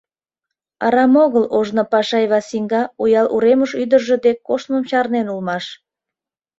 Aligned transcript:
—Арам 0.85 1.13
огыл 1.25 1.43
ожно 1.57 1.83
Пашай 1.91 2.25
Васинга 2.31 2.81
Уял 3.01 3.27
уремыш 3.35 3.71
ӱдыржӧ 3.81 4.15
дек 4.25 4.37
коштмым 4.47 4.83
чарнен 4.89 5.27
улмаш. 5.33 5.65